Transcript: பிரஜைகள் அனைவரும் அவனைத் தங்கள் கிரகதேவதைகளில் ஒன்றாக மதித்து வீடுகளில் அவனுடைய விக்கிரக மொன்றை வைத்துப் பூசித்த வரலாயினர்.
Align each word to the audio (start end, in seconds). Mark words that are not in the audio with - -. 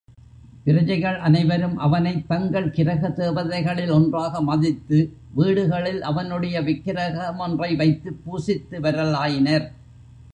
பிரஜைகள் 0.63 1.17
அனைவரும் 1.19 1.77
அவனைத் 1.77 2.27
தங்கள் 2.27 2.69
கிரகதேவதைகளில் 2.69 3.91
ஒன்றாக 3.91 4.41
மதித்து 4.41 4.99
வீடுகளில் 5.35 6.01
அவனுடைய 6.01 6.61
விக்கிரக 6.61 7.31
மொன்றை 7.31 7.75
வைத்துப் 7.75 8.21
பூசித்த 8.25 8.79
வரலாயினர். 8.79 9.67